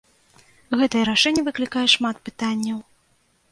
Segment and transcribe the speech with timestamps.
[0.81, 2.83] Гэтае рашэнне выклікае шмат пытанняў.